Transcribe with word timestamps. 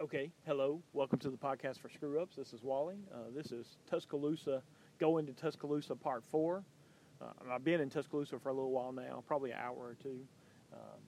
Okay, 0.00 0.30
hello. 0.46 0.80
Welcome 0.92 1.18
to 1.18 1.28
the 1.28 1.36
podcast 1.36 1.80
for 1.80 1.88
Screw 1.88 2.22
Ups. 2.22 2.36
This 2.36 2.52
is 2.52 2.62
Wally. 2.62 2.98
Uh, 3.12 3.34
this 3.34 3.50
is 3.50 3.78
Tuscaloosa, 3.90 4.62
going 5.00 5.26
to 5.26 5.32
Tuscaloosa 5.32 5.96
Part 5.96 6.22
4. 6.30 6.62
Uh, 7.20 7.24
I've 7.50 7.64
been 7.64 7.80
in 7.80 7.90
Tuscaloosa 7.90 8.38
for 8.38 8.50
a 8.50 8.54
little 8.54 8.70
while 8.70 8.92
now, 8.92 9.24
probably 9.26 9.50
an 9.50 9.58
hour 9.60 9.74
or 9.74 9.96
two. 10.00 10.20
Um, 10.72 11.00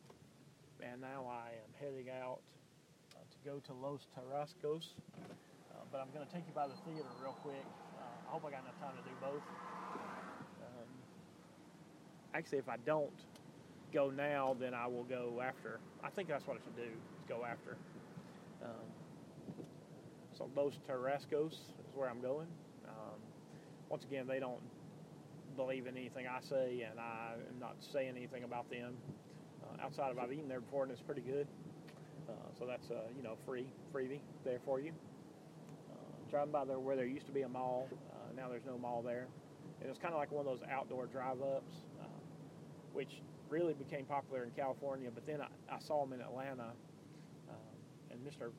and 0.83 1.01
now 1.01 1.25
I 1.31 1.51
am 1.51 1.71
heading 1.79 2.11
out 2.11 2.41
uh, 3.15 3.21
to 3.31 3.49
go 3.49 3.61
to 3.61 3.73
Los 3.75 4.09
Tarascos. 4.11 4.89
Uh, 5.23 5.77
but 5.93 5.99
I'm 6.01 6.11
going 6.13 6.27
to 6.27 6.33
take 6.35 6.43
you 6.49 6.53
by 6.53 6.67
the 6.67 6.75
theater 6.85 7.07
real 7.23 7.37
quick. 7.45 7.63
Uh, 7.97 8.03
I 8.27 8.33
hope 8.33 8.45
I 8.45 8.51
got 8.51 8.63
enough 8.63 8.81
time 8.81 8.97
to 8.97 9.09
do 9.09 9.15
both. 9.21 9.47
Um, 10.67 10.91
actually, 12.35 12.59
if 12.59 12.69
I 12.69 12.77
don't 12.85 13.15
go 13.95 14.11
now, 14.11 14.57
then 14.59 14.75
I 14.75 14.89
will 14.89 15.05
go 15.05 15.41
after. 15.41 15.79
I 16.03 16.11
think 16.11 16.29
that's 16.29 16.45
what 16.49 16.57
I 16.57 16.65
should 16.65 16.75
do, 16.75 16.91
go 17.29 17.45
after. 17.45 17.77
Um, 18.63 19.65
so 20.37 20.51
Los 20.57 20.75
Tarascos 20.89 21.53
is 21.53 21.95
where 21.95 22.09
I'm 22.09 22.21
going. 22.21 22.49
Um, 22.87 23.19
once 23.89 24.05
again, 24.05 24.27
they 24.27 24.41
don't 24.41 24.61
believe 25.57 25.87
in 25.87 25.97
anything 25.97 26.27
I 26.27 26.41
say, 26.41 26.87
and 26.89 26.99
I 26.99 27.35
am 27.35 27.59
not 27.59 27.77
saying 27.93 28.15
anything 28.17 28.45
about 28.45 28.71
them 28.71 28.95
uh, 29.63 29.85
outside 29.85 30.11
of 30.11 30.19
I've 30.19 30.33
eaten 30.33 30.49
there 30.49 30.61
before, 30.61 30.85
and 30.85 30.93
it's 30.93 31.03
pretty 31.03 31.23
good. 31.23 31.47
Uh, 32.29 32.33
so 32.59 32.67
that's 32.67 32.91
uh, 32.91 33.09
you 33.17 33.23
know 33.23 33.35
free 33.47 33.67
freebie 33.95 34.21
there 34.45 34.61
for 34.65 34.81
you. 34.81 34.93
Uh, 35.91 36.31
driving 36.31 36.53
by 36.53 36.65
there 36.65 36.79
where 36.79 36.97
there 36.97 37.07
used 37.07 37.27
to 37.27 37.33
be 37.33 37.43
a 37.43 37.49
mall, 37.49 37.89
uh, 38.13 38.33
now 38.37 38.49
there's 38.49 38.65
no 38.67 38.79
mall 38.79 39.03
there, 39.03 39.27
and 39.81 39.91
it's 39.91 39.99
kind 39.99 40.15
of 40.15 40.21
like 40.21 40.31
one 40.31 40.47
of 40.47 40.59
those 40.59 40.67
outdoor 40.71 41.07
drive-ups, 41.07 41.73
uh, 42.01 42.05
which 42.93 43.21
really 43.49 43.75
became 43.75 44.05
popular 44.05 44.45
in 44.45 44.51
California. 44.51 45.11
But 45.13 45.27
then 45.27 45.41
I, 45.41 45.75
I 45.75 45.79
saw 45.81 46.05
them 46.05 46.13
in 46.13 46.21
Atlanta 46.21 46.71
Mr. 48.27 48.51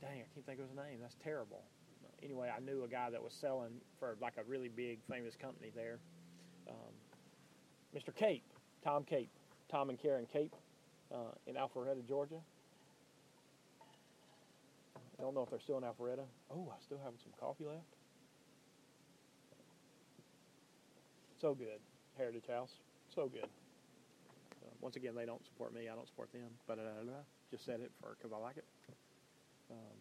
Dang, 0.00 0.10
I 0.10 0.26
can't 0.34 0.46
think 0.46 0.60
of 0.60 0.68
his 0.68 0.76
name. 0.76 0.98
That's 1.00 1.16
terrible. 1.22 1.62
Anyway, 2.22 2.50
I 2.54 2.60
knew 2.60 2.84
a 2.84 2.88
guy 2.88 3.10
that 3.10 3.22
was 3.22 3.32
selling 3.32 3.80
for 3.98 4.16
like 4.20 4.34
a 4.38 4.44
really 4.44 4.68
big 4.68 4.98
famous 5.08 5.34
company 5.36 5.70
there. 5.74 5.98
Um, 6.68 6.92
Mr. 7.96 8.14
Cape, 8.14 8.44
Tom 8.84 9.04
Cape, 9.04 9.30
Tom 9.70 9.90
and 9.90 9.98
Karen 9.98 10.26
Cape 10.32 10.54
uh, 11.12 11.32
in 11.46 11.54
Alpharetta, 11.54 12.06
Georgia. 12.06 12.40
I 15.18 15.22
don't 15.22 15.34
know 15.34 15.42
if 15.42 15.50
they're 15.50 15.60
still 15.60 15.78
in 15.78 15.84
Alpharetta. 15.84 16.24
Oh, 16.50 16.72
I 16.72 16.80
still 16.84 17.00
have 17.04 17.14
some 17.22 17.32
coffee 17.40 17.64
left. 17.64 17.82
So 21.40 21.54
good. 21.54 21.80
Heritage 22.16 22.46
House. 22.48 22.72
So 23.14 23.28
good. 23.28 23.48
Once 24.80 24.96
again, 24.96 25.14
they 25.14 25.26
don't 25.26 25.44
support 25.44 25.74
me. 25.74 25.88
I 25.88 25.94
don't 25.94 26.06
support 26.06 26.32
them. 26.32 26.50
But 26.66 26.78
just 27.50 27.64
said 27.64 27.80
it 27.80 27.92
for 28.00 28.16
because 28.16 28.32
I 28.32 28.38
like 28.38 28.56
it. 28.56 28.64
Um, 29.70 29.98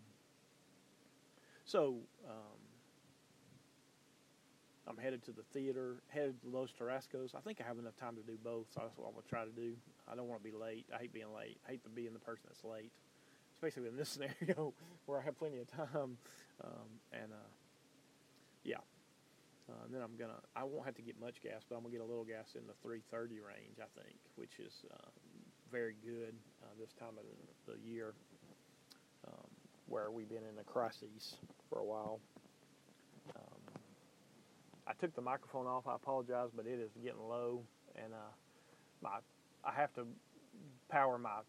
so 1.65 1.97
um, 2.27 2.59
I'm 4.87 4.97
headed 4.97 5.23
to 5.25 5.31
the 5.31 5.43
theater, 5.53 6.01
headed 6.07 6.41
to 6.41 6.49
Los 6.49 6.69
Tarascos. 6.71 7.35
I 7.35 7.41
think 7.41 7.59
I 7.61 7.67
have 7.67 7.77
enough 7.77 7.97
time 7.97 8.15
to 8.15 8.21
do 8.21 8.37
both, 8.41 8.67
so 8.73 8.81
that's 8.81 8.97
what 8.97 9.07
I'm 9.07 9.13
gonna 9.13 9.25
try 9.27 9.43
to 9.43 9.51
do. 9.51 9.75
I 10.09 10.15
don't 10.15 10.27
want 10.27 10.43
to 10.43 10.49
be 10.49 10.55
late. 10.55 10.85
I 10.93 10.99
hate 10.99 11.13
being 11.13 11.33
late. 11.35 11.59
I 11.67 11.71
hate 11.71 11.83
to 11.83 11.89
be 11.89 12.07
in 12.07 12.13
the 12.13 12.19
person 12.19 12.45
that's 12.47 12.63
late, 12.63 12.91
especially 13.55 13.89
in 13.89 13.97
this 13.97 14.09
scenario 14.39 14.73
where 15.05 15.19
I 15.19 15.23
have 15.23 15.37
plenty 15.37 15.59
of 15.59 15.67
time. 15.67 16.17
Um, 16.63 16.87
and 17.11 17.33
uh, 17.33 17.49
yeah, 18.63 18.77
uh, 19.69 19.83
and 19.85 19.93
then 19.93 20.01
I'm 20.01 20.15
gonna, 20.17 20.39
I 20.55 20.63
won't 20.63 20.85
have 20.85 20.95
to 20.95 21.01
get 21.01 21.19
much 21.19 21.41
gas, 21.43 21.63
but 21.67 21.75
I'm 21.75 21.81
gonna 21.83 21.93
get 21.93 22.01
a 22.01 22.05
little 22.05 22.23
gas 22.23 22.55
in 22.55 22.65
the 22.67 22.73
330 22.81 23.39
range, 23.39 23.77
I 23.79 23.89
think, 23.99 24.15
which 24.35 24.59
is 24.59 24.73
uh, 24.91 25.09
very 25.71 25.95
good 26.03 26.33
uh, 26.63 26.73
this 26.79 26.93
time 26.93 27.15
of 27.19 27.25
the 27.67 27.79
year, 27.87 28.13
um, 29.27 29.47
where 29.87 30.11
we've 30.11 30.29
been 30.29 30.45
in 30.47 30.57
a 30.59 30.63
crisis 30.63 31.35
for 31.69 31.79
a 31.79 31.85
while. 31.85 32.19
Um, 33.35 33.61
I 34.87 34.93
took 34.93 35.13
the 35.15 35.21
microphone 35.21 35.67
off. 35.67 35.85
I 35.85 35.95
apologize, 35.95 36.49
but 36.55 36.65
it 36.65 36.79
is 36.79 36.91
getting 37.03 37.27
low, 37.27 37.61
and 37.95 38.13
uh, 38.13 38.31
my, 39.01 39.19
I 39.65 39.73
have 39.73 39.93
to 39.95 40.07
power 40.89 41.17
my 41.17 41.41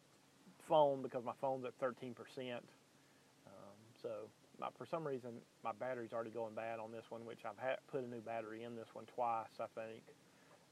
phone 0.68 1.02
because 1.02 1.24
my 1.24 1.34
phone's 1.40 1.64
at 1.64 1.74
13 1.80 2.14
percent. 2.14 2.64
Um, 3.46 3.78
so 4.02 4.28
my, 4.60 4.68
for 4.76 4.86
some 4.86 5.06
reason 5.06 5.30
my 5.64 5.72
battery's 5.78 6.12
already 6.12 6.30
going 6.30 6.54
bad 6.54 6.78
on 6.78 6.90
this 6.90 7.04
one, 7.08 7.24
which 7.24 7.40
I've 7.44 7.56
put 7.90 8.02
a 8.02 8.08
new 8.08 8.20
battery 8.20 8.64
in 8.64 8.74
this 8.74 8.88
one 8.92 9.04
twice, 9.14 9.46
I 9.60 9.66
think. 9.74 10.02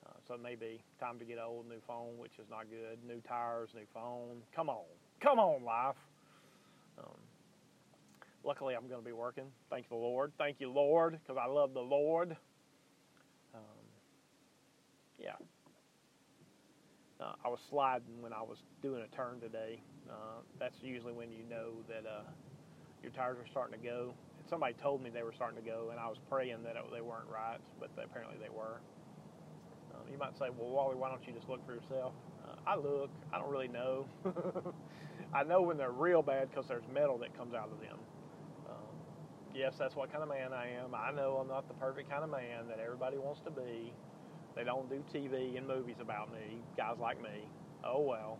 Uh, 0.05 0.13
so 0.29 0.35
it 0.35 0.43
may 0.43 0.55
be 0.55 0.81
time 1.01 1.19
to 1.19 1.25
get 1.25 1.39
an 1.39 1.45
old 1.47 1.69
new 1.69 1.81
phone, 1.87 2.19
which 2.19 2.39
is 2.39 2.47
not 2.51 2.67
good. 2.71 2.99
New 3.07 3.21
tires, 3.21 3.71
new 3.75 3.87
phone. 3.93 4.43
Come 4.55 4.69
on, 4.69 4.85
come 5.21 5.39
on, 5.39 5.65
life. 5.65 5.97
Um, 6.99 7.19
luckily, 8.45 8.75
I'm 8.75 8.89
going 8.89 9.01
to 9.01 9.07
be 9.07 9.13
working. 9.13 9.47
Thank 9.71 9.89
the 9.89 9.97
Lord. 9.97 10.33
Thank 10.39 10.61
you, 10.61 10.71
Lord, 10.71 11.19
because 11.21 11.41
I 11.43 11.49
love 11.49 11.75
the 11.75 11.81
Lord. 11.81 12.37
Um, 13.55 13.61
yeah. 15.19 15.33
Uh, 17.21 17.33
I 17.45 17.49
was 17.49 17.59
sliding 17.71 18.21
when 18.21 18.33
I 18.33 18.43
was 18.43 18.59
doing 18.83 19.03
a 19.03 19.17
turn 19.17 19.41
today. 19.41 19.81
Uh, 20.09 20.43
that's 20.61 20.77
usually 20.83 21.13
when 21.13 21.33
you 21.33 21.43
know 21.49 21.73
that 21.89 22.07
uh, 22.09 22.23
your 23.06 23.15
tires 23.15 23.39
are 23.39 23.47
starting 23.47 23.78
to 23.78 23.84
go. 23.87 24.15
And 24.39 24.49
somebody 24.50 24.75
told 24.83 25.00
me 25.00 25.11
they 25.11 25.22
were 25.22 25.33
starting 25.33 25.62
to 25.62 25.62
go, 25.62 25.91
and 25.94 26.00
I 26.00 26.09
was 26.09 26.19
praying 26.28 26.65
that 26.65 26.75
it, 26.75 26.83
they 26.93 27.00
weren't 27.00 27.31
right, 27.31 27.59
but 27.78 27.94
they, 27.94 28.03
apparently 28.03 28.37
they 28.43 28.50
were. 28.50 28.83
Um, 29.94 30.11
you 30.11 30.19
might 30.19 30.37
say, 30.37 30.50
well, 30.50 30.69
Wally, 30.69 30.97
why 30.97 31.09
don't 31.09 31.22
you 31.25 31.33
just 31.33 31.49
look 31.49 31.65
for 31.65 31.75
yourself? 31.75 32.12
Uh, 32.43 32.59
I 32.66 32.75
look. 32.75 33.11
I 33.33 33.39
don't 33.39 33.49
really 33.49 33.69
know. 33.69 34.06
I 35.34 35.45
know 35.45 35.62
when 35.62 35.78
they're 35.78 35.93
real 35.95 36.21
bad 36.21 36.50
because 36.50 36.66
there's 36.66 36.87
metal 36.93 37.16
that 37.19 37.37
comes 37.39 37.55
out 37.55 37.71
of 37.71 37.81
them. 37.81 37.99
Um, 38.69 38.97
yes, 39.55 39.75
that's 39.78 39.95
what 39.95 40.11
kind 40.11 40.22
of 40.25 40.28
man 40.28 40.53
I 40.53 40.69
am. 40.83 40.95
I 40.95 41.12
know 41.15 41.39
I'm 41.41 41.49
not 41.49 41.69
the 41.69 41.75
perfect 41.75 42.11
kind 42.11 42.25
of 42.25 42.31
man 42.31 42.66
that 42.69 42.81
everybody 42.83 43.19
wants 43.19 43.41
to 43.45 43.50
be. 43.50 43.95
They 44.56 44.65
don't 44.65 44.89
do 44.91 45.05
TV 45.15 45.56
and 45.56 45.66
movies 45.66 45.97
about 46.00 46.33
me, 46.33 46.59
guys 46.77 46.97
like 47.00 47.22
me. 47.22 47.47
Oh 47.84 48.00
well. 48.00 48.39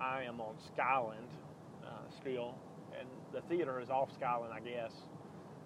I 0.00 0.22
am 0.22 0.40
on 0.40 0.54
Skyland 0.72 1.28
uh, 1.84 1.88
still, 2.20 2.54
and 2.98 3.08
the 3.32 3.40
theater 3.48 3.80
is 3.80 3.90
off 3.90 4.10
Skyland, 4.14 4.52
I 4.52 4.60
guess. 4.60 4.92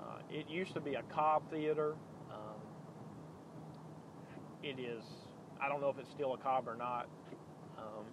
Uh, 0.01 0.19
it 0.31 0.49
used 0.49 0.75
to 0.75 0.81
be 0.81 0.95
a 0.95 1.03
Cobb 1.15 1.43
theater. 1.51 1.95
Um, 2.31 2.61
it 4.63 4.79
is, 4.79 5.03
I 5.61 5.69
don't 5.69 5.81
know 5.81 5.91
if 5.91 5.99
it's 5.99 6.11
still 6.11 6.35
a 6.35 6.39
Cobb 6.39 6.67
or 6.67 6.77
not. 6.77 7.09
Um, 7.79 8.05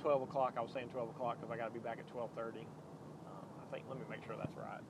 12 0.00 0.22
o'clock, 0.22 0.54
I 0.56 0.60
was 0.60 0.70
saying 0.72 0.88
12 0.88 1.10
o'clock 1.10 1.36
because 1.40 1.52
I 1.52 1.56
got 1.56 1.66
to 1.66 1.74
be 1.74 1.78
back 1.78 1.98
at 1.98 2.08
12.30. 2.14 2.60
Um, 2.60 2.64
I 3.60 3.74
think, 3.74 3.84
let 3.88 3.98
me 3.98 4.04
make 4.08 4.24
sure 4.26 4.34
that's 4.38 4.56
right. 4.56 4.80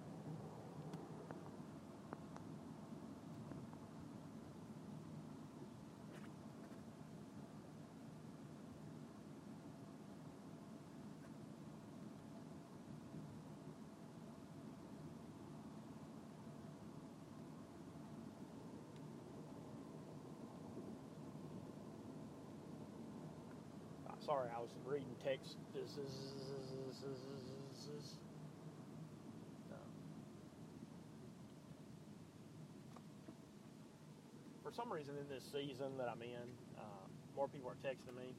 Sorry, 24.25 24.49
I 24.55 24.61
was 24.61 24.71
reading 24.87 25.09
text. 25.25 25.57
For 34.63 34.73
some 34.77 34.93
reason, 34.93 35.15
in 35.19 35.29
this 35.29 35.43
season 35.51 35.99
that 35.99 36.09
I'm 36.09 36.23
in, 36.23 36.47
uh, 36.79 36.83
more 37.35 37.49
people 37.49 37.71
are 37.71 37.81
texting 37.83 38.17
me. 38.17 38.35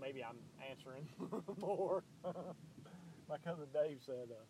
Maybe 0.00 0.22
I'm 0.22 0.38
answering 0.70 1.08
more. 1.60 2.04
My 3.28 3.38
cousin 3.38 3.66
Dave 3.72 3.98
said, 4.06 4.28
uh, 4.30 4.44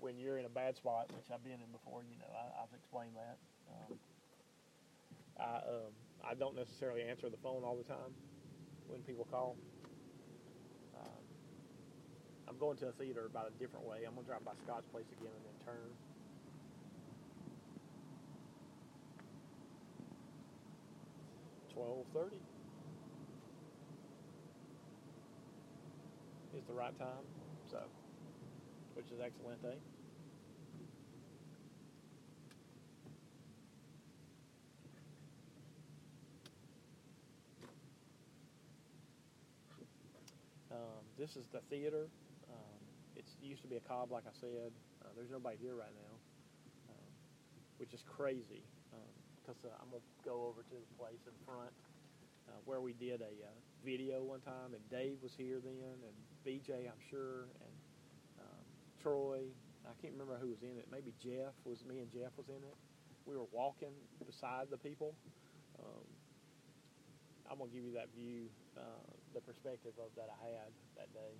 when 0.00 0.18
you're 0.18 0.38
in 0.38 0.46
a 0.46 0.50
bad 0.50 0.76
spot, 0.76 1.12
which 1.14 1.30
I've 1.32 1.44
been 1.44 1.60
in 1.62 1.70
before, 1.70 2.02
you 2.10 2.18
know, 2.18 2.26
I, 2.34 2.60
have 2.60 2.74
explained 2.74 3.14
that. 3.14 3.38
Um, 3.70 3.98
I, 5.38 5.56
um, 5.68 5.92
I 6.26 6.34
don't 6.34 6.56
necessarily 6.56 7.02
answer 7.02 7.28
the 7.30 7.36
phone 7.36 7.62
all 7.62 7.76
the 7.76 7.84
time 7.84 8.10
when 8.90 9.02
people 9.02 9.26
call. 9.30 9.56
Um, 10.98 11.22
I'm 12.48 12.58
going 12.58 12.76
to 12.78 12.88
a 12.88 12.92
theater 12.92 13.26
about 13.26 13.46
a 13.48 13.58
different 13.62 13.86
way. 13.86 13.98
I'm 14.06 14.14
going 14.14 14.26
to 14.26 14.30
drive 14.30 14.44
by 14.44 14.52
Scott's 14.64 14.86
place 14.92 15.06
again 15.12 15.32
and 15.32 15.44
then 15.46 15.56
turn. 15.64 15.90
Twelve 21.72 22.04
thirty 22.12 22.36
is 26.58 26.64
the 26.66 26.74
right 26.74 26.98
time, 26.98 27.24
so 27.70 27.78
which 28.94 29.06
is 29.06 29.20
excellent, 29.22 29.64
eh? 29.64 29.99
This 41.20 41.36
is 41.36 41.44
the 41.52 41.60
theater. 41.68 42.08
Um, 42.48 42.80
it 43.12 43.28
used 43.44 43.60
to 43.60 43.68
be 43.68 43.76
a 43.76 43.84
Cobb, 43.84 44.08
like 44.08 44.24
I 44.24 44.32
said. 44.40 44.72
Uh, 45.04 45.12
there's 45.12 45.28
nobody 45.28 45.60
here 45.60 45.76
right 45.76 45.92
now, 45.92 46.16
um, 46.88 47.10
which 47.76 47.92
is 47.92 48.00
crazy. 48.08 48.64
Because 49.36 49.60
uh, 49.68 49.76
I'm 49.84 49.92
gonna 49.92 50.00
go 50.24 50.48
over 50.48 50.64
to 50.64 50.76
the 50.80 50.88
place 50.96 51.20
in 51.28 51.36
front 51.44 51.76
uh, 52.48 52.56
where 52.64 52.80
we 52.80 52.96
did 52.96 53.20
a 53.20 53.36
uh, 53.44 53.52
video 53.84 54.24
one 54.24 54.40
time, 54.40 54.72
and 54.72 54.80
Dave 54.88 55.20
was 55.20 55.36
here 55.36 55.60
then, 55.60 56.00
and 56.00 56.16
BJ, 56.40 56.88
I'm 56.88 57.02
sure, 57.12 57.52
and 57.60 57.74
um, 58.40 58.64
Troy. 59.02 59.44
I 59.84 59.92
can't 60.00 60.16
remember 60.16 60.40
who 60.40 60.48
was 60.48 60.64
in 60.64 60.80
it. 60.80 60.88
Maybe 60.88 61.12
Jeff 61.20 61.52
was. 61.68 61.84
Me 61.84 62.00
and 62.00 62.08
Jeff 62.08 62.32
was 62.40 62.48
in 62.48 62.64
it. 62.64 62.76
We 63.28 63.36
were 63.36 63.50
walking 63.52 63.92
beside 64.24 64.72
the 64.72 64.80
people. 64.80 65.12
Um, 65.76 66.08
I'm 67.50 67.58
gonna 67.58 67.68
give 67.68 67.84
you 67.84 67.92
that 67.92 68.08
view, 68.16 68.48
uh, 68.72 69.12
the 69.34 69.40
perspective 69.40 69.92
of 69.98 70.10
that 70.16 70.28
I 70.42 70.46
had 70.46 70.72
that 70.96 71.12
day. 71.14 71.34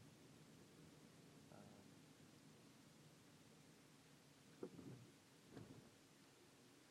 Um, 4.62 4.68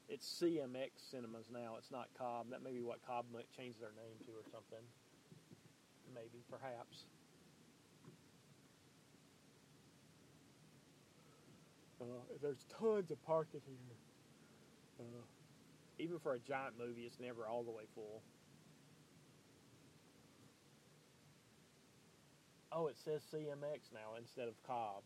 it's 0.09 0.27
CMX 0.41 1.09
Cinemas 1.11 1.47
now. 1.51 1.75
It's 1.77 1.91
not 1.91 2.07
Cobb. 2.17 2.49
That 2.51 2.63
may 2.63 2.71
be 2.71 2.81
what 2.83 2.99
Cobb 3.05 3.25
might 3.33 3.49
change 3.55 3.75
their 3.79 3.93
name 3.95 4.17
to 4.25 4.31
or 4.31 4.43
something. 4.51 4.83
Maybe, 6.13 6.43
perhaps. 6.49 7.05
Uh, 12.01 12.05
there's 12.41 12.65
tons 12.79 13.11
of 13.11 13.21
parking 13.25 13.61
here. 13.65 13.97
Uh, 14.99 15.23
even 15.97 16.17
for 16.19 16.33
a 16.33 16.39
giant 16.39 16.75
movie, 16.79 17.01
it's 17.01 17.19
never 17.19 17.47
all 17.47 17.63
the 17.63 17.71
way 17.71 17.83
full. 17.93 18.21
Oh, 22.71 22.87
it 22.87 22.97
says 23.03 23.21
CMX 23.33 23.91
now 23.93 24.15
instead 24.17 24.47
of 24.47 24.53
Cobb. 24.65 25.01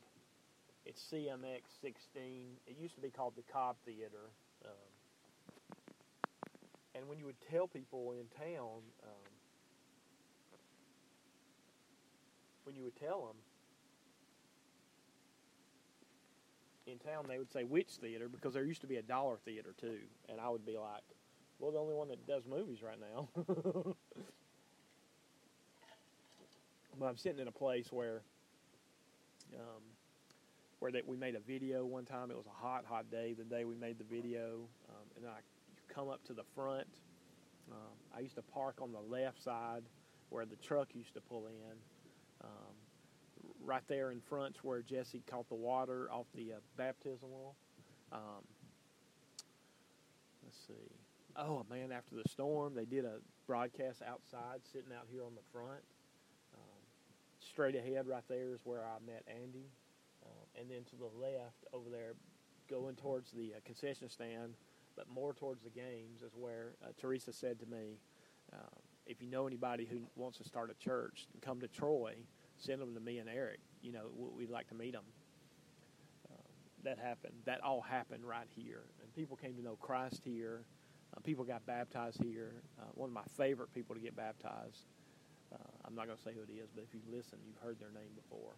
It's 0.86 1.02
CMX 1.02 1.62
16. 1.82 2.58
It 2.68 2.76
used 2.78 2.96
to 2.96 3.02
be 3.02 3.10
called 3.10 3.36
the 3.38 3.44
Cobb 3.54 3.78
Theater. 3.86 4.32
Um, 4.66 5.78
and 6.94 7.08
when 7.08 7.20
you 7.20 7.26
would 7.26 7.40
tell 7.50 7.68
people 7.68 8.12
in 8.12 8.26
town, 8.38 8.82
um, 9.04 9.32
when 12.66 12.76
you 12.76 12.84
would 12.84 12.98
tell 12.98 13.28
them 13.28 13.38
in 16.86 17.00
town, 17.00 17.26
they 17.30 17.38
would 17.38 17.52
say 17.52 17.64
which 17.64 17.92
theater 17.92 18.28
because 18.28 18.54
there 18.54 18.66
used 18.66 18.82
to 18.82 18.88
be 18.88 18.98
a 18.98 19.02
dollar 19.02 19.38
theater 19.46 19.74
too, 19.80 20.00
and 20.28 20.40
I 20.40 20.50
would 20.50 20.66
be 20.66 20.78
like, 20.78 21.04
"Well, 21.60 21.72
the 21.72 21.80
only 21.80 21.94
one 21.94 22.10
that 22.10 22.28
does 22.28 22.46
movies 22.46 22.82
right 22.84 23.00
now." 23.00 23.96
I'm 27.06 27.18
sitting 27.18 27.40
in 27.40 27.48
a 27.48 27.52
place 27.52 27.92
where, 27.92 28.22
um, 29.56 29.82
where 30.80 30.92
that 30.92 31.08
we 31.08 31.18
made 31.18 31.36
a 31.36 31.40
video 31.40 31.86
one 31.86 32.06
time. 32.06 32.32
It 32.32 32.38
was 32.38 32.48
a 32.48 32.66
hot, 32.66 32.86
hot 32.86 33.10
day. 33.12 33.34
The 33.38 33.44
day 33.44 33.66
we 33.66 33.76
made 33.76 33.98
the 33.98 34.04
video, 34.04 34.68
um, 34.90 35.06
and 35.18 35.26
I 35.26 35.40
come 35.94 36.10
up 36.10 36.24
to 36.26 36.34
the 36.34 36.44
front. 36.56 36.88
Um, 37.72 37.94
I 38.16 38.20
used 38.20 38.36
to 38.36 38.42
park 38.42 38.76
on 38.82 38.92
the 38.92 39.00
left 39.00 39.42
side 39.42 39.84
where 40.30 40.46
the 40.46 40.56
truck 40.58 40.90
used 40.94 41.14
to 41.14 41.22
pull 41.22 41.48
in. 41.48 41.78
Um, 42.44 42.74
right 43.64 43.84
there 43.88 44.12
in 44.12 44.20
front's 44.20 44.64
where 44.64 44.82
Jesse 44.82 45.24
caught 45.30 45.48
the 45.50 45.56
water 45.56 46.10
off 46.12 46.26
the 46.36 46.54
uh, 46.54 46.56
baptismal. 46.78 47.56
Um, 48.12 48.44
let's 50.44 50.58
see. 50.68 50.92
Oh 51.36 51.66
man! 51.70 51.92
After 51.92 52.16
the 52.16 52.30
storm, 52.30 52.76
they 52.76 52.86
did 52.86 53.06
a 53.06 53.18
broadcast 53.48 54.02
outside, 54.04 54.62
sitting 54.72 54.92
out 54.96 55.08
here 55.12 55.24
on 55.24 55.34
the 55.34 55.42
front. 55.52 55.82
Um, 57.54 57.72
straight 57.72 57.76
ahead, 57.76 58.08
right 58.08 58.24
there 58.28 58.54
is 58.54 58.62
where 58.64 58.84
I 58.84 59.04
met 59.06 59.24
Andy, 59.28 59.68
uh, 60.26 60.60
and 60.60 60.70
then 60.70 60.84
to 60.90 60.96
the 60.96 61.10
left 61.20 61.66
over 61.72 61.90
there, 61.90 62.14
going 62.70 62.96
towards 62.96 63.32
the 63.32 63.54
uh, 63.56 63.60
concession 63.66 64.10
stand, 64.10 64.56
but 64.96 65.08
more 65.10 65.34
towards 65.34 65.64
the 65.64 65.70
games, 65.70 66.22
is 66.22 66.34
where 66.36 66.74
uh, 66.84 66.90
Teresa 67.00 67.34
said 67.34 67.60
to 67.60 67.66
me, 67.66 68.00
um, 68.54 68.80
"If 69.06 69.22
you 69.22 69.30
know 69.30 69.48
anybody 69.48 69.86
who 69.86 70.02
wants 70.16 70.38
to 70.40 70.44
start 70.44 70.72
a 70.72 70.84
church, 70.84 71.28
come 71.42 71.60
to 71.62 71.68
Troy." 71.68 72.16
send 72.58 72.82
them 72.82 72.94
to 72.94 73.00
me 73.00 73.18
and 73.18 73.30
Eric. 73.30 73.60
You 73.82 73.92
know, 73.92 74.06
we'd 74.16 74.50
like 74.50 74.68
to 74.70 74.76
meet 74.76 74.94
them. 74.94 75.04
Um, 76.32 76.54
that 76.84 77.00
happened. 77.00 77.34
That 77.46 77.62
all 77.62 77.82
happened 77.82 78.24
right 78.24 78.48
here, 78.50 78.84
and 79.02 79.14
people 79.16 79.36
came 79.36 79.56
to 79.56 79.62
know 79.62 79.76
Christ 79.76 80.22
here. 80.24 80.66
Uh, 81.16 81.20
people 81.22 81.44
got 81.44 81.66
baptized 81.66 82.22
here. 82.24 82.54
Uh, 82.80 82.86
one 82.94 83.10
of 83.10 83.14
my 83.14 83.24
favorite 83.38 83.74
people 83.74 83.96
to 83.96 84.02
get 84.02 84.16
baptized. 84.16 84.86
I'm 85.86 85.96
not 85.96 86.06
going 86.06 86.18
to 86.18 86.24
say 86.24 86.32
who 86.34 86.42
it 86.42 86.52
is, 86.54 86.70
but 86.74 86.84
if 86.84 86.94
you 86.94 87.02
listen, 87.12 87.40
you've 87.46 87.58
heard 87.64 87.80
their 87.80 87.92
name 87.92 88.12
before. 88.16 88.54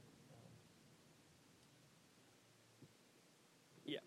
yeah. 3.85 3.99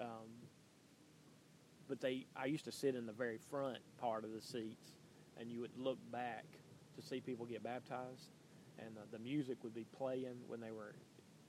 Um, 0.00 0.28
but 1.88 2.00
they, 2.00 2.26
I 2.36 2.46
used 2.46 2.64
to 2.66 2.72
sit 2.72 2.94
in 2.94 3.06
the 3.06 3.12
very 3.12 3.38
front 3.50 3.78
part 4.00 4.24
of 4.24 4.32
the 4.32 4.40
seats 4.40 4.92
and 5.38 5.50
you 5.50 5.60
would 5.60 5.76
look 5.76 5.98
back 6.12 6.44
to 6.96 7.02
see 7.02 7.20
people 7.20 7.46
get 7.46 7.62
baptized, 7.62 8.30
and 8.78 8.96
uh, 8.98 9.02
the 9.12 9.18
music 9.20 9.62
would 9.62 9.74
be 9.74 9.86
playing 9.96 10.36
when 10.48 10.60
they 10.60 10.72
were 10.72 10.94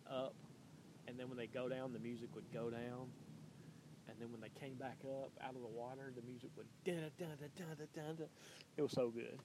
up, 0.10 0.34
and 1.08 1.20
then 1.20 1.28
when 1.28 1.38
they 1.38 1.48
go 1.48 1.68
down, 1.68 1.92
the 1.92 2.00
music 2.00 2.30
would 2.36 2.52
go 2.54 2.70
down, 2.70 3.10
and 4.10 4.20
then 4.20 4.32
when 4.32 4.42
they 4.42 4.50
came 4.60 4.76
back 4.76 4.98
up 5.06 5.32
out 5.44 5.56
of 5.56 5.62
the 5.62 5.68
water, 5.68 6.12
the 6.16 6.22
music 6.22 6.50
would 6.58 6.68
da 6.84 6.94
da 6.94 7.26
da 7.26 7.48
da 7.58 7.64
da 7.76 7.86
da 7.96 8.14
da. 8.14 8.24
It 8.78 8.82
was 8.82 8.92
so 8.92 9.10
good. 9.10 9.40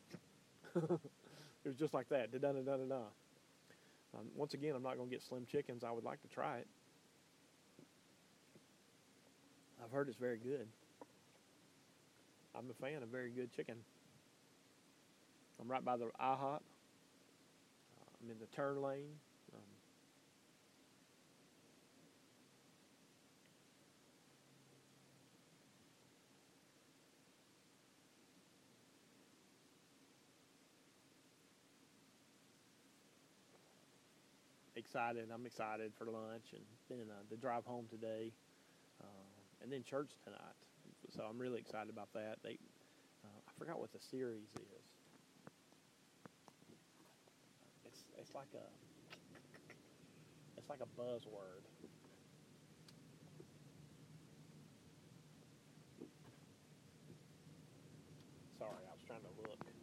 it 1.64 1.69
was 1.69 1.76
just 1.76 1.94
like 1.94 2.08
that 2.08 2.32
da 2.32 2.38
da 2.38 2.52
da 2.52 2.76
da 2.76 2.84
da. 2.84 3.02
Um, 4.16 4.26
once 4.34 4.55
again, 4.55 4.75
I'm 4.76 4.82
not 4.82 4.96
going 4.96 5.08
to 5.08 5.14
get 5.14 5.22
slim 5.22 5.44
chickens. 5.46 5.82
I 5.82 5.90
would 5.90 6.05
like 6.05 6.22
to 6.22 6.28
try 6.28 6.58
it. 6.58 6.69
I've 9.82 9.90
heard 9.90 10.08
it's 10.08 10.16
very 10.19 10.38
good. 10.38 10.69
I'm 12.55 12.70
a 12.70 12.75
fan 12.75 13.02
of 13.02 13.08
very 13.08 13.31
good 13.31 13.50
chicken. 13.52 13.76
I'm 15.60 15.69
right 15.69 15.84
by 15.84 15.96
the 15.96 16.06
IHOP. 16.20 16.60
Uh, 16.60 16.60
I'm 18.22 18.31
in 18.31 18.38
the 18.38 18.46
turn 18.46 18.81
lane. 18.81 19.19
Um, 19.52 19.60
excited. 34.94 35.27
I'm 35.34 35.44
excited 35.44 35.91
for 35.98 36.05
lunch 36.06 36.55
and 36.55 36.63
then 36.89 37.10
uh, 37.10 37.19
the 37.29 37.36
drive 37.36 37.65
home 37.65 37.86
today, 37.91 38.31
uh, 39.03 39.06
and 39.60 39.72
then 39.72 39.82
church 39.82 40.10
tonight. 40.22 40.55
So 41.17 41.24
I'm 41.29 41.36
really 41.36 41.58
excited 41.58 41.91
about 41.91 42.13
that. 42.15 42.39
They, 42.44 42.58
uh, 43.24 43.41
I 43.43 43.51
forgot 43.58 43.81
what 43.81 43.93
the 43.93 43.98
series 43.98 44.55
is. 44.55 44.84
it's 48.20 48.34
like 48.36 48.46
a 48.55 48.67
it's 50.56 50.70
like 50.70 50.79
a 50.79 51.01
buzzword. 51.01 51.67
Sorry, 58.58 58.70
I 58.70 58.94
was 58.94 59.03
trying 59.08 59.20
to 59.22 59.43
look. 59.43 59.73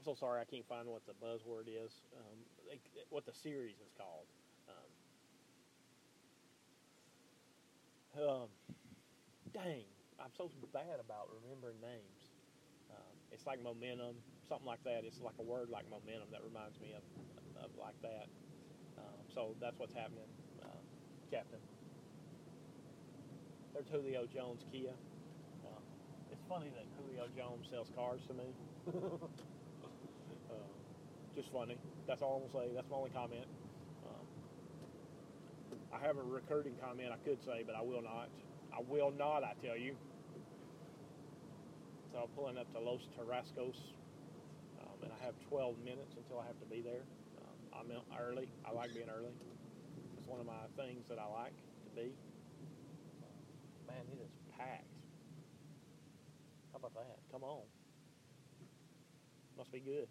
I'm 0.00 0.04
so 0.04 0.14
sorry 0.14 0.40
I 0.40 0.44
can't 0.46 0.64
find 0.66 0.88
what 0.88 1.04
the 1.04 1.12
buzzword 1.12 1.68
is. 1.68 1.92
Um, 2.16 2.38
they, 2.66 2.80
what 3.10 3.26
the 3.26 3.34
series 3.34 3.76
is 3.84 3.92
called. 3.92 4.24
Um, 4.66 4.88
um, 8.16 8.48
dang, 9.52 9.84
I'm 10.18 10.32
so 10.32 10.48
bad 10.72 11.00
about 11.00 11.28
remembering 11.42 11.80
names. 11.82 12.32
Um, 12.90 13.12
It's 13.30 13.46
like 13.46 13.60
momentum, 13.62 14.16
something 14.48 14.66
like 14.66 14.82
that. 14.84 15.04
It's 15.04 15.20
like 15.20 15.36
a 15.38 15.42
word 15.42 15.68
like 15.68 15.84
momentum 15.90 16.30
that 16.32 16.42
reminds 16.42 16.80
me 16.80 16.94
of, 16.96 17.04
of 17.62 17.76
like 17.76 18.00
that. 18.00 18.28
Um, 18.96 19.28
so 19.28 19.54
that's 19.60 19.78
what's 19.78 19.92
happening, 19.92 20.32
uh, 20.62 20.80
Captain. 21.30 21.60
There's 23.74 23.88
Julio 23.88 24.26
Jones 24.26 24.64
Kia. 24.72 24.92
Uh, 25.64 25.80
it's 26.32 26.42
funny 26.48 26.70
that 26.70 26.86
Julio 26.96 27.28
Jones 27.36 27.68
sells 27.68 27.90
cars 27.94 28.20
to 28.28 28.34
me. 28.34 28.56
just 31.34 31.52
funny. 31.52 31.76
That's 32.06 32.22
all 32.22 32.42
I'm 32.42 32.52
gonna 32.52 32.66
say. 32.66 32.74
That's 32.74 32.90
my 32.90 32.96
only 32.96 33.10
comment. 33.10 33.46
Um, 34.06 34.26
I 35.92 35.98
have 36.04 36.16
a 36.16 36.22
recurring 36.22 36.74
comment 36.82 37.10
I 37.12 37.18
could 37.28 37.42
say, 37.44 37.62
but 37.64 37.74
I 37.74 37.82
will 37.82 38.02
not. 38.02 38.28
I 38.72 38.80
will 38.88 39.12
not. 39.12 39.44
I 39.44 39.54
tell 39.64 39.76
you. 39.76 39.96
So 42.12 42.18
I'm 42.18 42.28
pulling 42.34 42.58
up 42.58 42.72
to 42.74 42.80
Los 42.80 43.06
Tarascos, 43.14 43.78
um, 44.82 44.98
and 45.02 45.12
I 45.12 45.24
have 45.24 45.34
12 45.48 45.78
minutes 45.84 46.16
until 46.16 46.40
I 46.40 46.46
have 46.46 46.58
to 46.58 46.66
be 46.66 46.82
there. 46.82 47.06
Um, 47.38 47.86
I'm 47.86 48.18
early. 48.18 48.48
I 48.66 48.72
like 48.72 48.92
being 48.92 49.08
early. 49.08 49.30
It's 50.18 50.26
one 50.26 50.40
of 50.40 50.46
my 50.46 50.66
things 50.76 51.06
that 51.08 51.18
I 51.18 51.26
like 51.26 51.54
to 51.54 51.90
be. 51.94 52.10
Man, 53.86 54.02
it 54.10 54.18
is 54.24 54.32
packed. 54.58 54.90
How 56.72 56.78
about 56.78 56.94
that? 56.94 57.18
Come 57.30 57.44
on. 57.44 57.62
Must 59.56 59.70
be 59.70 59.80
good 59.80 60.08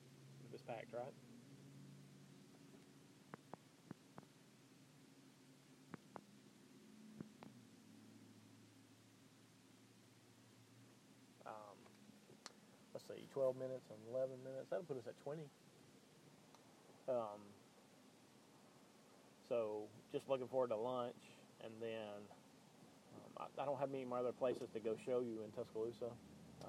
it's 0.53 0.63
packed, 0.63 0.93
right? 0.93 1.13
Um, 11.45 11.77
let's 12.93 13.05
see, 13.07 13.27
12 13.33 13.55
minutes 13.57 13.85
and 13.89 13.99
11 14.13 14.29
minutes. 14.43 14.67
That'll 14.69 14.85
put 14.85 14.97
us 14.97 15.07
at 15.07 15.19
20. 15.23 15.41
Um, 17.07 17.41
so 19.47 19.83
just 20.11 20.29
looking 20.29 20.47
forward 20.47 20.69
to 20.69 20.75
lunch, 20.75 21.15
and 21.63 21.73
then 21.81 22.21
um, 23.15 23.31
I, 23.57 23.61
I, 23.61 23.65
don't 23.65 23.79
have 23.79 23.89
many 23.89 24.05
more 24.05 24.19
other 24.19 24.31
places 24.31 24.69
to 24.73 24.79
go 24.79 24.95
show 25.05 25.21
you 25.21 25.41
in 25.43 25.51
Tuscaloosa. 25.51 26.13
Uh, 26.63 26.67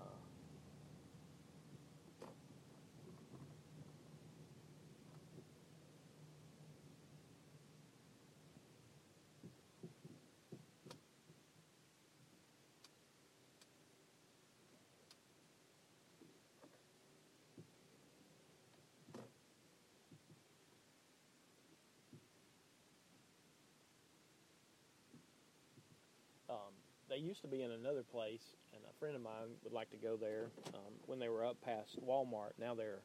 Um, 26.51 26.75
they 27.11 27.19
used 27.19 27.43
to 27.43 27.49
be 27.49 27.63
in 27.63 27.73
another 27.73 28.05
place, 28.05 28.55
and 28.73 28.81
a 28.89 28.95
friend 29.01 29.17
of 29.17 29.23
mine 29.23 29.59
would 29.65 29.73
like 29.73 29.91
to 29.91 29.97
go 29.97 30.17
there 30.17 30.47
um, 30.75 30.95
when 31.07 31.19
they 31.19 31.29
were 31.29 31.45
up 31.45 31.61
past 31.61 31.99
Walmart. 32.07 32.55
Now 32.59 32.75
they're 32.75 33.03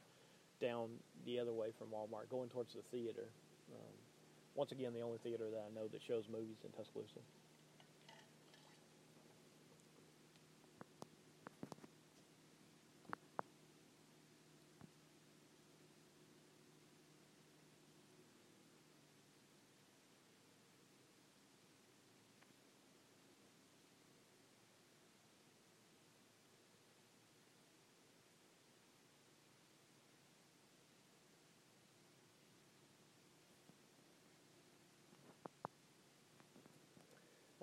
down 0.62 0.90
the 1.26 1.40
other 1.40 1.52
way 1.52 1.74
from 1.78 1.88
Walmart, 1.88 2.30
going 2.30 2.50
towards 2.50 2.74
the 2.76 2.84
theater. 2.92 3.26
Um, 3.74 3.94
once 4.54 4.72
again, 4.72 4.94
the 4.94 5.02
only 5.02 5.18
theater 5.18 5.50
that 5.50 5.64
I 5.66 5.74
know 5.74 5.88
that 5.92 6.02
shows 6.08 6.26
movies 6.32 6.62
in 6.64 6.72
Tuscaloosa. 6.72 7.20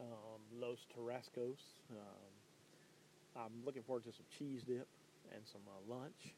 um, 0.03 0.41
Los 0.73 0.87
Tarascos. 0.97 1.61
Um, 1.91 2.33
I'm 3.37 3.53
looking 3.65 3.83
forward 3.83 4.05
to 4.05 4.13
some 4.13 4.25
cheese 4.39 4.63
dip 4.63 4.89
and 5.35 5.43
some 5.45 5.61
uh, 5.69 5.95
lunch, 5.95 6.33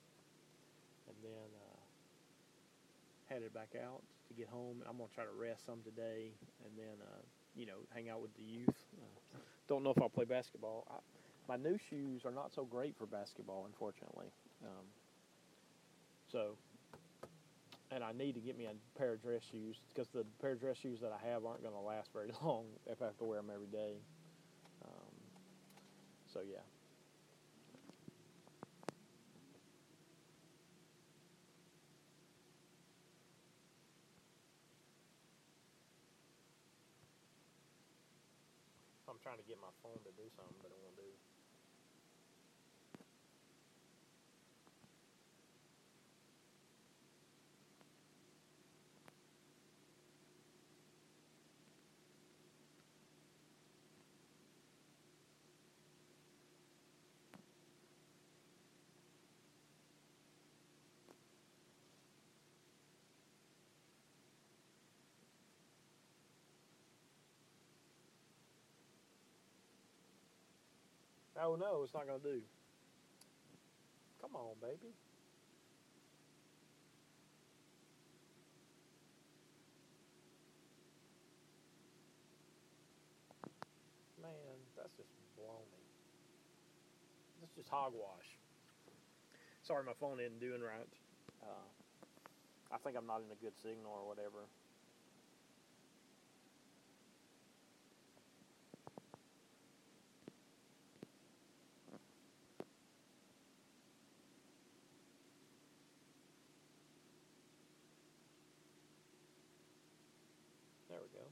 and 1.06 1.16
then 1.22 1.46
uh, 1.54 1.78
headed 3.26 3.54
back 3.54 3.76
out 3.80 4.02
to 4.26 4.34
get 4.34 4.48
home. 4.48 4.82
I'm 4.88 4.96
gonna 4.96 5.08
try 5.14 5.22
to 5.22 5.30
rest 5.30 5.66
some 5.66 5.82
today, 5.84 6.32
and 6.64 6.72
then 6.76 6.98
uh, 7.00 7.22
you 7.54 7.66
know 7.66 7.86
hang 7.94 8.08
out 8.08 8.22
with 8.22 8.34
the 8.34 8.42
youth. 8.42 8.74
Uh, 8.98 9.38
don't 9.68 9.84
know 9.84 9.90
if 9.90 10.02
I'll 10.02 10.08
play 10.08 10.24
basketball. 10.24 10.84
I, 10.90 10.96
my 11.48 11.56
new 11.56 11.78
shoes 11.78 12.24
are 12.24 12.32
not 12.32 12.52
so 12.52 12.64
great 12.64 12.96
for 12.98 13.06
basketball, 13.06 13.66
unfortunately. 13.66 14.32
Um, 14.64 14.86
so 16.26 16.56
and 17.92 18.02
I 18.02 18.10
need 18.10 18.34
to 18.34 18.40
get 18.40 18.58
me 18.58 18.64
a 18.64 18.98
pair 18.98 19.12
of 19.12 19.22
dress 19.22 19.42
shoes 19.48 19.76
because 19.94 20.08
the 20.08 20.24
pair 20.40 20.52
of 20.52 20.60
dress 20.60 20.78
shoes 20.78 20.98
that 21.02 21.12
I 21.12 21.24
have 21.30 21.44
aren't 21.44 21.62
going 21.62 21.74
to 21.74 21.80
last 21.80 22.12
very 22.12 22.32
long 22.42 22.64
if 22.86 23.00
I 23.00 23.06
have 23.06 23.18
to 23.18 23.24
wear 23.24 23.38
them 23.38 23.50
every 23.54 23.68
day. 23.68 23.98
So 26.34 26.42
yeah. 26.42 26.66
I'm 39.06 39.22
trying 39.22 39.38
to 39.38 39.46
get 39.46 39.62
my 39.62 39.70
phone 39.78 40.02
to 40.02 40.10
do 40.18 40.26
something, 40.34 40.58
but 40.58 40.74
it 40.74 40.78
won't 40.82 40.96
do. 40.98 41.33
Oh 71.44 71.56
no, 71.56 71.82
it's 71.82 71.92
not 71.92 72.06
going 72.06 72.22
to 72.22 72.32
do. 72.40 72.42
Come 74.18 74.34
on, 74.34 74.56
baby. 74.62 74.94
Man, 84.22 84.32
that's 84.74 84.96
just 84.96 85.10
baloney. 85.36 85.84
That's 87.42 87.52
just 87.54 87.68
hogwash. 87.68 88.38
Sorry, 89.62 89.84
my 89.84 89.92
phone 90.00 90.18
isn't 90.18 90.40
doing 90.40 90.62
right. 90.62 90.88
Uh, 91.42 91.68
I 92.72 92.78
think 92.78 92.96
I'm 92.96 93.06
not 93.06 93.20
in 93.20 93.30
a 93.30 93.36
good 93.36 93.58
signal 93.58 93.92
or 93.92 94.08
whatever. 94.08 94.48
There 110.88 110.98
we 111.02 111.08
go. 111.18 111.26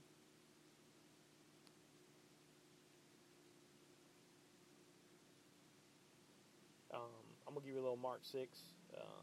Um, 6.93 7.42
I'm 7.53 7.57
gonna 7.57 7.67
give 7.67 7.75
you 7.75 7.83
a 7.83 7.85
little 7.85 8.01
Mark 8.01 8.21
six, 8.25 8.49
uh, 8.97 9.21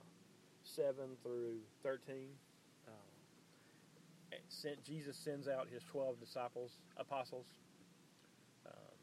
seven 0.61 1.17
through 1.23 1.57
thirteen. 1.81 2.29
Uh, 2.85 2.91
sent 4.61 4.83
Jesus 4.85 5.17
sends 5.25 5.47
out 5.47 5.65
his 5.73 5.81
twelve 5.91 6.19
disciples, 6.19 6.69
apostles, 6.97 7.47
um, 8.67 8.97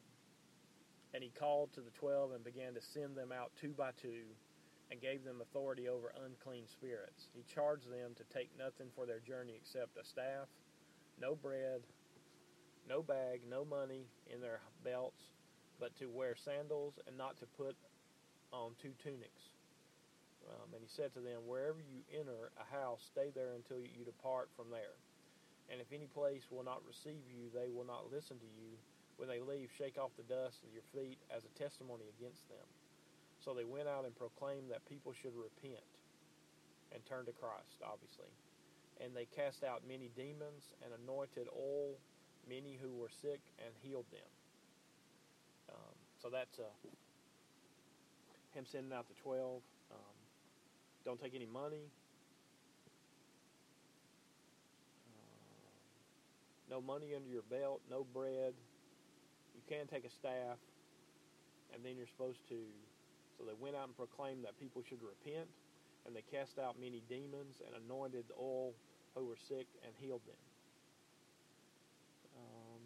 and 1.12 1.24
he 1.24 1.32
called 1.36 1.72
to 1.74 1.80
the 1.80 1.90
twelve 1.98 2.30
and 2.38 2.44
began 2.44 2.72
to 2.74 2.80
send 2.94 3.16
them 3.16 3.32
out 3.32 3.50
two 3.60 3.74
by 3.76 3.90
two, 4.00 4.30
and 4.92 5.00
gave 5.00 5.24
them 5.24 5.42
authority 5.42 5.88
over 5.88 6.14
unclean 6.24 6.68
spirits. 6.70 7.26
He 7.34 7.42
charged 7.52 7.90
them 7.90 8.14
to 8.14 8.24
take 8.32 8.50
nothing 8.56 8.94
for 8.94 9.06
their 9.06 9.18
journey 9.18 9.58
except 9.58 9.98
a 9.98 10.04
staff, 10.06 10.46
no 11.20 11.34
bread, 11.34 11.82
no 12.88 13.02
bag, 13.02 13.40
no 13.50 13.64
money 13.64 14.06
in 14.32 14.40
their 14.40 14.60
belts, 14.84 15.18
but 15.80 15.98
to 15.98 16.06
wear 16.06 16.36
sandals 16.44 16.94
and 17.08 17.18
not 17.18 17.36
to 17.38 17.46
put 17.58 17.74
on 18.56 18.72
two 18.80 18.96
tunics. 19.02 19.52
Um, 20.46 20.72
and 20.72 20.80
he 20.80 20.88
said 20.88 21.12
to 21.14 21.20
them, 21.20 21.44
Wherever 21.44 21.82
you 21.82 22.06
enter 22.08 22.54
a 22.56 22.66
house, 22.66 23.02
stay 23.02 23.34
there 23.34 23.54
until 23.58 23.82
you 23.82 24.06
depart 24.06 24.48
from 24.56 24.70
there. 24.70 24.96
And 25.68 25.82
if 25.82 25.90
any 25.90 26.06
place 26.06 26.46
will 26.50 26.62
not 26.62 26.86
receive 26.86 27.26
you, 27.26 27.50
they 27.50 27.68
will 27.68 27.86
not 27.86 28.12
listen 28.12 28.38
to 28.38 28.50
you. 28.54 28.78
When 29.18 29.28
they 29.28 29.40
leave, 29.40 29.72
shake 29.74 29.98
off 29.98 30.14
the 30.14 30.28
dust 30.28 30.62
of 30.62 30.70
your 30.70 30.86
feet 30.94 31.18
as 31.34 31.42
a 31.42 31.52
testimony 31.58 32.06
against 32.14 32.46
them. 32.46 32.66
So 33.42 33.54
they 33.54 33.64
went 33.64 33.88
out 33.88 34.04
and 34.04 34.14
proclaimed 34.14 34.70
that 34.70 34.86
people 34.86 35.12
should 35.12 35.34
repent 35.34 35.82
and 36.92 37.02
turn 37.06 37.26
to 37.26 37.32
Christ, 37.32 37.82
obviously. 37.82 38.30
And 39.02 39.16
they 39.16 39.26
cast 39.26 39.64
out 39.64 39.82
many 39.88 40.10
demons 40.14 40.72
and 40.84 40.92
anointed 40.94 41.48
all 41.50 41.98
many 42.48 42.78
who 42.80 42.94
were 42.94 43.10
sick 43.10 43.40
and 43.58 43.74
healed 43.82 44.06
them. 44.12 44.30
Um, 45.74 45.96
so 46.22 46.30
that's 46.30 46.58
uh, 46.58 46.70
him 48.56 48.64
sending 48.64 48.92
out 48.92 49.06
the 49.08 49.14
12. 49.22 49.60
Um, 49.92 50.16
don't 51.04 51.20
take 51.20 51.34
any 51.34 51.46
money. 51.46 51.92
Um, 55.12 55.76
no 56.70 56.80
money 56.80 57.14
under 57.14 57.28
your 57.28 57.44
belt, 57.50 57.82
no 57.90 58.04
bread. 58.04 58.54
You 59.54 59.62
can 59.68 59.86
take 59.86 60.04
a 60.04 60.10
staff, 60.10 60.58
and 61.74 61.84
then 61.84 61.96
you're 61.96 62.08
supposed 62.08 62.40
to. 62.48 62.56
So 63.38 63.44
they 63.44 63.52
went 63.60 63.76
out 63.76 63.88
and 63.88 63.96
proclaimed 63.96 64.44
that 64.44 64.58
people 64.58 64.82
should 64.88 65.04
repent, 65.04 65.48
and 66.06 66.16
they 66.16 66.24
cast 66.32 66.58
out 66.58 66.80
many 66.80 67.02
demons 67.08 67.60
and 67.60 67.76
anointed 67.84 68.24
all 68.36 68.74
who 69.14 69.26
were 69.26 69.36
sick 69.36 69.66
and 69.84 69.92
healed 70.00 70.24
them. 70.26 70.40
Um, 72.36 72.80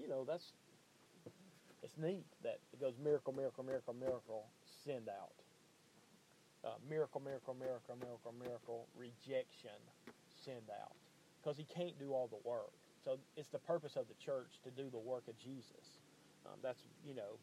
you 0.00 0.08
know, 0.08 0.24
that's 0.24 0.52
it's 1.82 1.98
neat 1.98 2.24
that 2.42 2.60
it 2.72 2.80
goes 2.80 2.94
miracle, 3.02 3.32
miracle, 3.32 3.64
miracle, 3.64 3.94
miracle, 3.94 4.46
send 4.84 5.08
out. 5.08 5.32
Uh, 6.64 6.78
miracle, 6.88 7.20
miracle, 7.20 7.54
miracle, 7.58 7.96
miracle, 7.98 8.34
miracle, 8.38 8.86
rejection, 8.96 9.78
send 10.44 10.70
out. 10.70 10.94
Because 11.42 11.56
he 11.56 11.64
can't 11.64 11.98
do 11.98 12.12
all 12.12 12.28
the 12.28 12.48
work. 12.48 12.70
So 13.04 13.18
it's 13.36 13.48
the 13.48 13.58
purpose 13.58 13.96
of 13.96 14.06
the 14.06 14.14
church 14.14 14.60
to 14.62 14.70
do 14.70 14.88
the 14.90 14.98
work 14.98 15.26
of 15.28 15.36
Jesus. 15.38 15.98
Um, 16.46 16.58
that's, 16.62 16.78
you 17.04 17.14
know, 17.14 17.38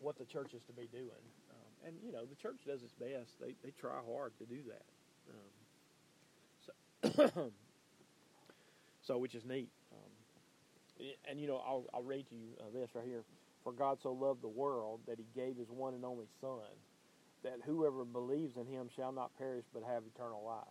what 0.00 0.18
the 0.18 0.24
church 0.24 0.52
is 0.52 0.62
to 0.64 0.72
be 0.72 0.88
doing. 0.92 1.24
Um, 1.50 1.86
and, 1.86 1.96
you 2.04 2.12
know, 2.12 2.26
the 2.26 2.36
church 2.36 2.58
does 2.66 2.82
its 2.82 2.92
best. 2.92 3.40
They, 3.40 3.54
they 3.64 3.72
try 3.80 3.96
hard 4.06 4.32
to 4.38 4.44
do 4.44 4.58
that. 4.68 4.84
Um, 5.32 5.52
so, 6.66 7.50
so, 9.06 9.18
which 9.18 9.34
is 9.34 9.44
neat. 9.46 9.70
Um, 9.92 11.08
and, 11.28 11.40
you 11.40 11.46
know, 11.46 11.56
I'll, 11.56 11.86
I'll 11.94 12.02
read 12.02 12.26
you 12.30 12.48
uh, 12.60 12.64
this 12.72 12.90
right 12.94 13.04
here. 13.06 13.24
For 13.64 13.72
God 13.72 14.00
so 14.02 14.12
loved 14.12 14.42
the 14.42 14.48
world 14.48 15.00
that 15.06 15.18
he 15.18 15.26
gave 15.34 15.56
his 15.56 15.70
one 15.70 15.94
and 15.94 16.04
only 16.04 16.26
Son, 16.40 16.66
that 17.44 17.60
whoever 17.64 18.04
believes 18.04 18.56
in 18.56 18.66
him 18.66 18.88
shall 18.94 19.12
not 19.12 19.36
perish 19.38 19.66
but 19.72 19.84
have 19.84 20.02
eternal 20.04 20.44
life. 20.44 20.66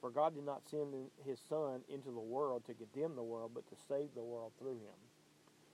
For 0.00 0.10
God 0.10 0.34
did 0.34 0.44
not 0.44 0.62
send 0.68 0.94
his 1.24 1.38
Son 1.48 1.80
into 1.88 2.10
the 2.10 2.20
world 2.20 2.64
to 2.66 2.74
condemn 2.74 3.14
the 3.16 3.22
world, 3.22 3.52
but 3.54 3.68
to 3.68 3.76
save 3.88 4.14
the 4.14 4.22
world 4.22 4.52
through 4.58 4.78
him. 4.78 4.98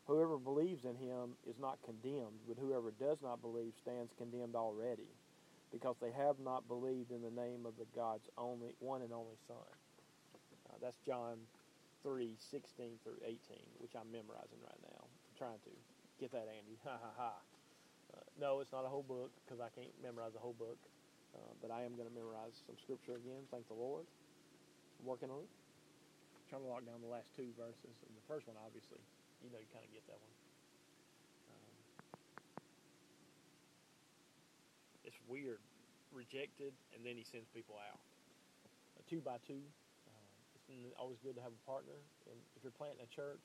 Whoever 0.07 0.39
believes 0.39 0.85
in 0.85 0.97
him 0.97 1.37
is 1.47 1.59
not 1.59 1.83
condemned, 1.85 2.41
but 2.49 2.57
whoever 2.59 2.93
does 2.93 3.21
not 3.23 3.43
believe 3.43 3.73
stands 3.77 4.13
condemned 4.17 4.57
already, 4.57 5.09
because 5.71 5.97
they 6.01 6.13
have 6.13 6.41
not 6.41 6.67
believed 6.67 7.11
in 7.11 7.21
the 7.21 7.31
name 7.31 7.67
of 7.67 7.77
the 7.77 7.85
God's 7.95 8.29
only 8.39 8.73
one 8.81 9.03
and 9.03 9.13
only 9.13 9.37
Son. 9.47 9.57
Uh, 10.69 10.77
that's 10.81 10.99
John 11.05 11.37
three 12.03 12.37
sixteen 12.39 12.97
through 13.05 13.21
eighteen, 13.25 13.65
which 13.81 13.93
I'm 13.97 14.11
memorizing 14.13 14.61
right 14.65 14.81
now. 14.83 15.05
I'm 15.05 15.37
trying 15.37 15.59
to 15.65 15.73
get 16.19 16.35
that, 16.35 16.51
Andy. 16.51 16.75
Ha 16.83 16.99
ha 16.99 17.13
ha. 17.17 17.33
Uh, 18.11 18.27
no, 18.41 18.59
it's 18.61 18.73
not 18.73 18.85
a 18.85 18.91
whole 18.91 19.07
book 19.07 19.31
because 19.45 19.63
I 19.63 19.71
can't 19.71 19.95
memorize 20.03 20.35
a 20.35 20.43
whole 20.43 20.57
book, 20.59 20.79
uh, 21.35 21.53
but 21.63 21.71
I 21.71 21.87
am 21.87 21.95
going 21.95 22.09
to 22.09 22.15
memorize 22.15 22.59
some 22.67 22.77
scripture 22.83 23.15
again. 23.15 23.47
Thank 23.51 23.69
the 23.69 23.79
Lord. 23.79 24.05
I'm 24.99 25.07
working 25.07 25.31
on 25.31 25.47
it. 25.47 25.51
Trying 26.51 26.65
to 26.65 26.71
lock 26.73 26.83
down 26.89 26.99
the 27.05 27.13
last 27.13 27.29
two 27.37 27.53
verses. 27.55 27.95
And 28.03 28.13
the 28.17 28.27
first 28.27 28.49
one, 28.49 28.57
obviously, 28.59 28.99
you 29.45 29.53
know, 29.53 29.61
you 29.61 29.69
kind 29.71 29.85
of 29.85 29.93
get 29.93 30.03
that 30.09 30.19
one. 30.19 30.35
Um, 31.53 31.69
it's 35.05 35.21
weird. 35.29 35.61
Rejected, 36.11 36.73
and 36.97 37.05
then 37.05 37.21
he 37.21 37.25
sends 37.29 37.47
people 37.53 37.77
out. 37.77 38.01
A 38.97 39.05
two 39.13 39.21
by 39.21 39.37
two. 39.45 39.61
Uh, 40.09 40.29
it's 40.57 40.97
always 40.97 41.21
good 41.21 41.37
to 41.37 41.43
have 41.45 41.53
a 41.53 41.63
partner. 41.69 42.01
And 42.27 42.41
if 42.57 42.65
you're 42.65 42.73
planting 42.73 43.05
a 43.05 43.11
church, 43.13 43.45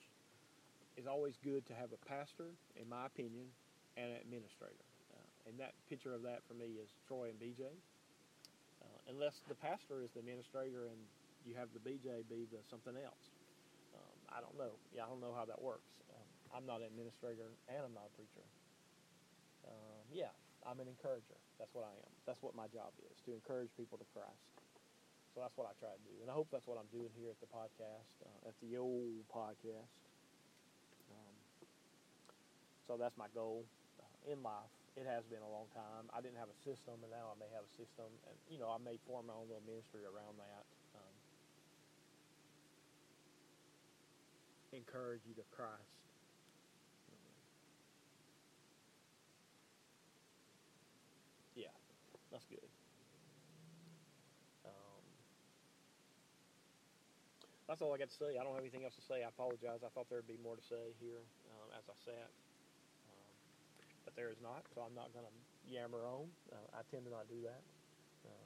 it's 1.03 1.11
always 1.11 1.35
good 1.43 1.67
to 1.67 1.75
have 1.75 1.91
a 1.91 1.99
pastor, 2.07 2.55
in 2.79 2.87
my 2.87 3.11
opinion, 3.11 3.51
and 3.99 4.15
an 4.15 4.23
administrator. 4.23 4.87
Uh, 5.11 5.51
and 5.51 5.59
that 5.59 5.75
picture 5.91 6.15
of 6.15 6.23
that 6.23 6.39
for 6.47 6.55
me 6.55 6.79
is 6.79 6.95
Troy 7.03 7.27
and 7.27 7.35
BJ. 7.35 7.67
Uh, 7.67 9.11
unless 9.11 9.43
the 9.51 9.59
pastor 9.59 9.99
is 9.99 10.15
the 10.15 10.23
administrator 10.23 10.87
and 10.87 10.95
you 11.43 11.59
have 11.59 11.67
the 11.75 11.83
BJ 11.83 12.23
be 12.31 12.47
the 12.47 12.63
something 12.71 12.95
else. 12.95 13.35
Um, 13.91 14.15
I 14.31 14.39
don't 14.39 14.55
know. 14.55 14.79
Yeah, 14.95 15.03
I 15.03 15.11
don't 15.11 15.19
know 15.19 15.35
how 15.35 15.43
that 15.43 15.59
works. 15.59 15.91
Um, 16.07 16.23
I'm 16.55 16.63
not 16.63 16.79
an 16.79 16.87
administrator 16.87 17.51
and 17.67 17.83
I'm 17.83 17.91
not 17.91 18.07
a 18.07 18.13
preacher. 18.15 18.47
Um, 19.67 20.07
yeah, 20.07 20.31
I'm 20.63 20.79
an 20.79 20.87
encourager. 20.87 21.35
That's 21.59 21.75
what 21.75 21.83
I 21.83 21.91
am. 21.99 22.11
That's 22.23 22.39
what 22.39 22.55
my 22.55 22.71
job 22.71 22.95
is 23.11 23.19
to 23.27 23.35
encourage 23.35 23.75
people 23.75 23.99
to 23.99 24.07
Christ. 24.15 24.55
So 25.35 25.43
that's 25.43 25.59
what 25.59 25.67
I 25.67 25.75
try 25.83 25.91
to 25.91 26.03
do, 26.05 26.15
and 26.21 26.29
I 26.29 26.37
hope 26.37 26.47
that's 26.53 26.69
what 26.69 26.77
I'm 26.77 26.87
doing 26.93 27.09
here 27.17 27.33
at 27.33 27.41
the 27.41 27.49
podcast, 27.49 28.21
uh, 28.21 28.47
at 28.47 28.53
the 28.61 28.77
old 28.77 29.25
podcast. 29.33 29.89
So 32.88 32.98
that's 32.98 33.15
my 33.17 33.28
goal 33.34 33.63
uh, 34.00 34.32
in 34.32 34.43
life. 34.43 34.72
It 34.96 35.08
has 35.08 35.26
been 35.26 35.41
a 35.41 35.50
long 35.50 35.67
time. 35.74 36.06
I 36.13 36.22
didn't 36.22 36.38
have 36.38 36.50
a 36.50 36.60
system, 36.67 37.02
and 37.02 37.12
now 37.12 37.34
I 37.34 37.39
may 37.39 37.50
have 37.56 37.65
a 37.65 37.74
system, 37.74 38.12
and 38.30 38.36
you 38.52 38.60
know 38.60 38.69
I 38.69 38.78
may 38.78 38.98
form 39.08 39.28
my 39.28 39.34
own 39.34 39.48
little 39.48 39.65
ministry 39.65 40.06
around 40.06 40.38
that. 40.38 40.63
Um, 40.96 41.15
encourage 44.74 45.26
you 45.26 45.34
to 45.36 45.46
Christ. 45.56 46.04
Yeah, 51.56 51.74
that's 52.32 52.46
good. 52.46 52.69
Um, 54.65 55.04
that's 57.67 57.82
all 57.82 57.93
I 57.93 57.98
got 57.98 58.10
to 58.10 58.15
say. 58.15 58.38
I 58.38 58.43
don't 58.43 58.54
have 58.54 58.62
anything 58.63 58.84
else 58.84 58.96
to 58.96 59.02
say. 59.02 59.24
I 59.24 59.30
apologize. 59.30 59.82
I 59.86 59.89
thought 59.89 60.10
there 60.10 60.19
would 60.19 60.28
be 60.28 60.38
more 60.43 60.56
to 60.56 60.65
say 60.65 60.93
here 61.00 61.22
um, 61.50 61.69
as 61.78 61.86
I 61.89 61.96
sat, 62.06 62.30
but 64.13 64.21
there 64.21 64.30
is 64.30 64.38
not. 64.41 64.62
So 64.73 64.82
I'm 64.86 64.93
not 64.93 65.13
going 65.13 65.26
to 65.26 65.34
yammer 65.65 66.06
on. 66.06 66.30
Uh, 66.52 66.78
I 66.78 66.82
tend 66.93 67.06
to 67.06 67.12
not 67.12 67.30
do 67.30 67.41
that. 67.43 67.62
Uh, 68.26 68.45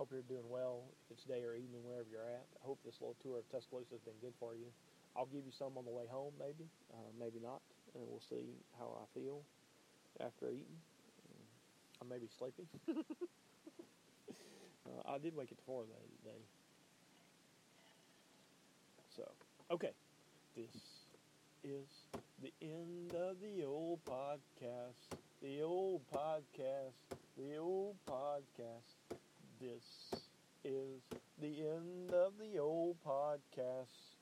hope 0.00 0.08
you're 0.10 0.24
doing 0.24 0.48
well. 0.48 0.88
If 1.04 1.20
it's 1.20 1.24
day 1.24 1.44
or 1.44 1.54
evening, 1.54 1.84
wherever 1.84 2.08
you're 2.08 2.24
at. 2.24 2.48
I 2.56 2.64
hope 2.64 2.80
this 2.84 2.96
little 3.00 3.16
tour 3.20 3.38
of 3.38 3.44
Tuscaloosa 3.52 3.92
has 3.92 4.00
been 4.00 4.16
good 4.20 4.34
for 4.40 4.56
you. 4.56 4.72
I'll 5.16 5.28
give 5.30 5.44
you 5.44 5.52
some 5.52 5.76
on 5.78 5.84
the 5.84 5.94
way 5.94 6.08
home, 6.10 6.34
maybe, 6.40 6.66
uh, 6.90 7.10
maybe 7.20 7.38
not, 7.38 7.60
and 7.94 8.02
we'll 8.08 8.24
see 8.26 8.58
how 8.74 8.90
I 8.98 9.06
feel 9.14 9.44
after 10.18 10.50
eating. 10.50 10.80
I 12.02 12.04
may 12.10 12.18
be 12.18 12.26
sleepy. 12.36 12.66
uh, 12.90 12.98
I 15.06 15.18
did 15.18 15.36
wake 15.36 15.52
at 15.52 15.58
four 15.64 15.84
today. 15.84 16.42
So, 19.14 19.22
okay, 19.70 19.92
this 20.56 21.03
is 21.64 21.88
the 22.42 22.52
end 22.60 23.14
of 23.14 23.40
the 23.40 23.64
old 23.64 24.00
podcast. 24.04 25.16
The 25.40 25.62
old 25.62 26.02
podcast. 26.12 26.92
The 27.38 27.56
old 27.56 27.96
podcast. 28.06 28.92
This 29.60 30.20
is 30.62 31.00
the 31.40 31.66
end 31.66 32.12
of 32.12 32.34
the 32.38 32.58
old 32.58 32.96
podcast. 33.04 34.13